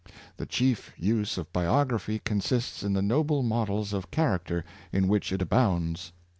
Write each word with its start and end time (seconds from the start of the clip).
The 0.37 0.47
chief 0.47 0.91
use 0.97 1.37
of 1.37 1.53
biography 1.53 2.17
consists 2.17 2.81
in 2.81 2.93
the 2.93 3.03
noble 3.03 3.43
models 3.43 3.93
of 3.93 4.09
character 4.09 4.65
in 4.91 5.07
which 5.07 5.31
it 5.31 5.43
abounds. 5.43 6.11